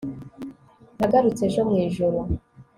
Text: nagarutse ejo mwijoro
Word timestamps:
nagarutse 0.97 1.41
ejo 1.47 1.61
mwijoro 1.69 2.19